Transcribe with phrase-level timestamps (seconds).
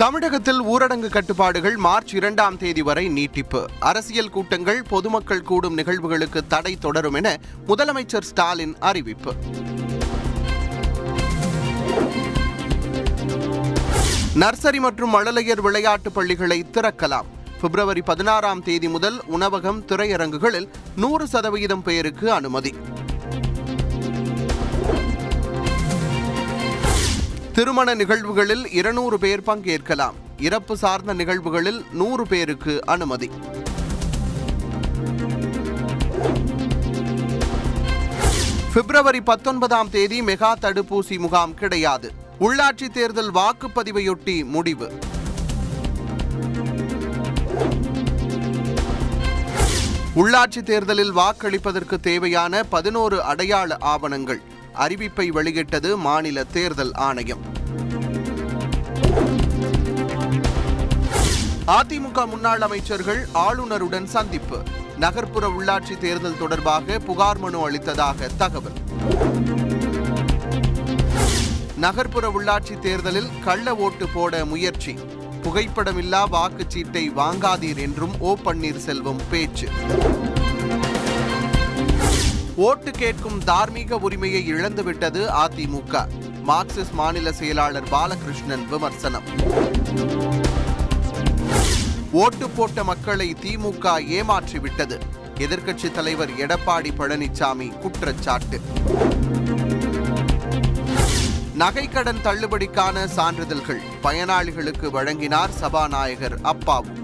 [0.00, 3.68] தமிழகத்தில் ஊரடங்கு கட்டுப்பாடுகள் மார்ச் இரண்டாம் தேதி வரை நீட்டிப்பு.
[3.80, 7.38] அரசியல் கூட்டங்கள் பொதுமக்கள் கூடும் நிகழ்வுகளுக்கு தடை தொடரும் என
[7.68, 9.34] முதலமைச்சர் ஸ்டாலின் அறிவிப்பு.
[14.34, 17.26] நர்சரி மற்றும் மழலையர் விளையாட்டுப் பள்ளிகளை திறக்கலாம்.
[17.60, 22.74] பிப்ரவரி பதினாறாம் தேதி முதல் உணவகம் திரையரங்குகளில் நூறு சதவீதம் பேருக்கு அனுமதி.
[27.60, 30.14] திருமண நிகழ்வுகளில் இருநூறு பேர் பங்கேற்கலாம்.
[30.38, 33.30] இறப்பு சார்ந்த நிகழ்வுகளில் நூறு பேருக்கு அனுமதி.
[38.74, 42.12] பிப்ரவரி பத்தொன்பதாம் தேதி மெகா தடுப்பூசி முகாம் கிடையாது.
[42.40, 44.98] உள்ளாட்சி தேர்தல் வாக்குப்பதிவையொட்டி முடிவு.
[50.16, 54.40] உள்ளாட்சி தேர்தலில் வாக்களிப்பதற்கு தேவையான பதினோரு அடையாள ஆவணங்கள்.
[54.74, 57.40] அறிவிப்பை வெளியிட்டது மாநில தேர்தல் ஆணையம்.
[61.66, 64.62] அதிமுக முன்னாள் அமைச்சர்கள் ஆளுநருடன் சந்திப்பு.
[64.96, 68.72] நகர்ப்புற உள்ளாட்சி தேர்தல் தொடர்பாக புகார் மனு அளித்ததாக தகவல்.
[71.76, 74.98] நகர்ப்புற உள்ளாட்சி தேர்தலில் கள்ள ஓட்டு போட முயற்சி.
[75.42, 79.68] புகைப்படமில்லா வாக்குச்சீட்டை வாங்காதீர் என்றும் ஓ பன்னீர்செல்வம் பேச்சு.
[82.60, 86.08] ஓட்டு கேட்கும் தார்மீக உரிமையை இழந்துவிட்டது அதிமுக.
[86.46, 89.22] மார்க்சிஸ்ட் மாநில செயலாளர் பாலகிருஷ்ணன் விமர்சனம்.
[92.12, 95.00] ஓட்டு போட்ட மக்களை திமுக ஏமாற்றிவிட்டது.
[95.38, 98.60] எதிர்க்கட்சித் தலைவர் எடப்பாடி பழனிசாமி குற்றச்சாட்டு.
[101.58, 106.99] நகைக்கடன் தள்ளுபடிக்கான சான்றிதழ்கள் பயனாளிகளுக்கு வழங்கினார் சபாநாயகர் அப்பாவு.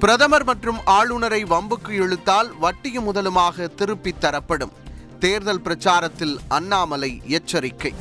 [0.00, 4.72] பிரதமர் மற்றும் ஆளுநரை வம்புக்கு இழுத்தால் வட்டியும் முதலுமாக திருப்பித் தரப்படும்.
[5.18, 7.94] தேர்தல் பிரச்சாரத்தில் அண்ணாமலை எச்சரிக்கை.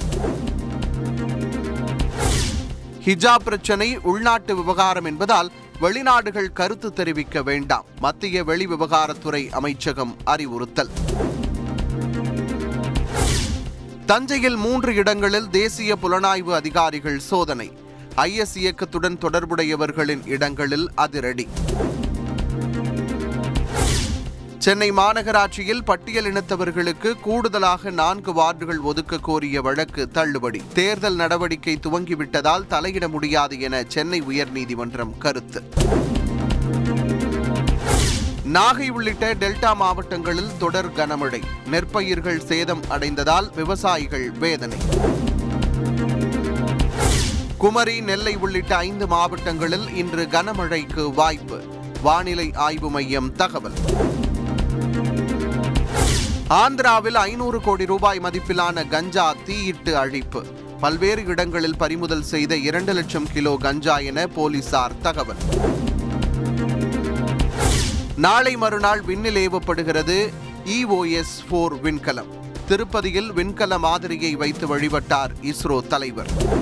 [3.06, 7.86] ஹிஜாப் பிரச்சனை உள்நாட்டு விவகாரம் என்பதால் வெளிநாடுகள் கருத்து தெரிவிக்க வேண்டாம்.
[8.00, 10.90] மத்திய வெளிவிவகாரத்துறை அமைச்சகம் அறிவுறுத்தல்.
[14.06, 17.86] தஞ்சையில் மூன்று இடங்களில் தேசிய புலனாய்வு அதிகாரிகள் சோதனை.
[18.22, 21.48] ஐஎஸ் இயக்கத்துடன் தொடர்புடையவர்களின் இடங்களில் அதிரடி.
[24.58, 30.62] சென்னை மாநகராட்சியில் பட்டியலினத்தவர்களுக்கு கூடுதலாக நான்கு வார்டுகள் ஒதுக்க கோரிய வழக்கு தள்ளுபடி.
[30.74, 35.64] தேர்தல் நடவடிக்கை துவங்கிவிட்டதால் தலையிட முடியாது என சென்னை உயர்நீதிமன்றம் கருத்து.
[38.54, 41.42] நாகை உள்ளிட்ட டெல்டா மாவட்டங்களில் தொடர் கனமழை.
[41.72, 44.78] நெற்பயிர்கள் சேதம் அடைந்ததால் விவசாயிகள் வேதனை.
[47.58, 51.64] குமரி நெல்லை உள்ளிட்ட ஐந்து மாவட்டங்களில் இன்று கனமழைக்கு வாய்ப்பு.
[52.02, 53.74] வானிலை ஆய்வு மையம் தகவல்.
[56.50, 60.44] ஆந்திராவில் ஐநூறு கோடி ரூபாய் மதிப்பிலான கஞ்சா தீயிட்டு அழிப்பு.
[60.80, 65.38] பல்வேறு இடங்களில் பறிமுதல் செய்த இரண்டு லட்சம் கிலோ கஞ்சா என போலீசார் தகவல்.
[68.16, 70.34] நாளை மறுநாள் விண்ணில் ஏவப்படுகிறது
[70.66, 72.32] இஓஎஸ் போர் விண்கலம்.
[72.68, 76.56] திருப்பதியில் விண்கல மாதிரியை வைத்து வழிபட்டார் இஸ்ரோ தலைவர்.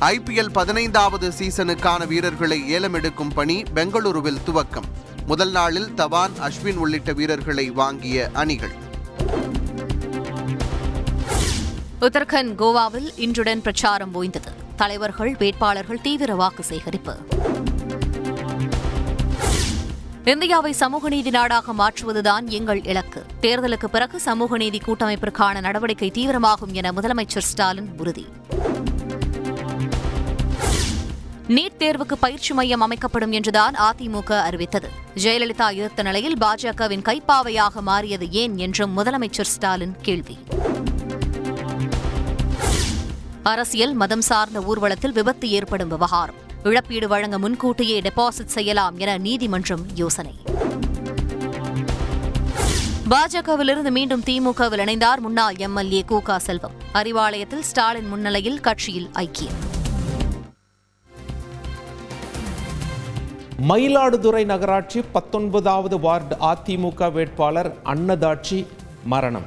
[0.00, 4.88] ஐபிஎல் பதினைந்தாவது சீசனுக்கான வீரர்களை ஏலமெடுக்கும் பணி பெங்களூருவில் துவக்கம்.
[5.26, 8.72] முதல் நாளில் தவான் அஸ்வின் உள்ளிட்ட வீரர்களை வாங்கிய அணிகள்.
[12.00, 14.52] உத்தரகண்ட் கோவாவில் இன்றுடன் பிரச்சாரம் ஓய்ந்தது.
[14.76, 17.16] தலைவர்கள் வேட்பாளர்கள் தீவிர வாக்கு சேகரிப்பு.
[20.24, 23.26] இந்தியாவை சமூக நீதி நாடாக மாற்றுவதுதான் எங்கள் இலக்கு.
[23.40, 28.26] தேர்தலுக்கு பிறகு சமூக நீதி கூட்டமைப்பிற்கான நடவடிக்கை தீவிரமாகும் என முதலமைச்சர் ஸ்டாலின் உறுதி.
[31.50, 34.88] நீட் தேர்வுக்கு பயிற்சி மையம் அமைக்கப்படும் என்றுதான் அதிமுக அறிவித்தது.
[35.14, 40.38] ஜெயலலிதா எதிர்த்த நிலையில் பாஜகவின் கைப்பாவையாக மாறியது ஏன் என்றும் முதலமைச்சர் ஸ்டாலின் கேள்வி.
[43.42, 46.34] அரசியல் மதம் சார்ந்த ஊர்வலத்தில் விபத்து ஏற்படும் விவகாரம்.
[46.62, 50.34] இழப்பீடு வழங்க முன்கூட்டியே டெபாசிட் செய்யலாம் என நீதிமன்றம் யோசனை.
[53.10, 56.72] பாஜகவிலிருந்து மீண்டும் திமுகவில் இணைந்தார் முன்னாள் எம்எல்ஏ கூகா செல்வம்.
[56.94, 59.58] அறிவாலயத்தில் ஸ்டாலின் முன்னிலையில் கட்சியில் ஐக்கியம்.
[63.68, 68.66] மயிலாடுதுறை நகராட்சி பத்தொன்பதாவது வார்டு அதிமுக வேட்பாளர் அன்னதாட்சி
[69.04, 69.42] மரணம்.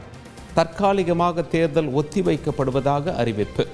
[0.54, 3.68] தற்காலிகமாக தேர்தல் ஒத்திவைக்கப்படுவதாக அறிவிப்பு.